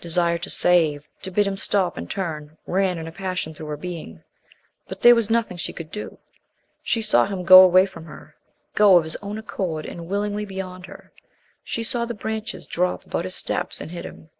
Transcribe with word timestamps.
Desire 0.00 0.38
to 0.38 0.48
save, 0.48 1.08
to 1.22 1.30
bid 1.32 1.44
him 1.44 1.56
stop 1.56 1.96
and 1.96 2.08
turn, 2.08 2.56
ran 2.68 2.98
in 2.98 3.08
a 3.08 3.10
passion 3.10 3.52
through 3.52 3.66
her 3.66 3.76
being, 3.76 4.22
but 4.86 5.00
there 5.00 5.16
was 5.16 5.28
nothing 5.28 5.56
she 5.56 5.72
could 5.72 5.90
do. 5.90 6.18
She 6.84 7.02
saw 7.02 7.26
him 7.26 7.42
go 7.42 7.60
away 7.62 7.84
from 7.86 8.04
her, 8.04 8.36
go 8.76 8.96
of 8.96 9.02
his 9.02 9.16
own 9.16 9.38
accord 9.38 9.84
and 9.84 10.06
willingly 10.06 10.44
beyond 10.44 10.86
her; 10.86 11.10
she 11.64 11.82
saw 11.82 12.04
the 12.04 12.14
branches 12.14 12.68
drop 12.68 13.04
about 13.06 13.24
his 13.24 13.34
steps 13.34 13.80
and 13.80 13.90
hid 13.90 14.04
him. 14.04 14.30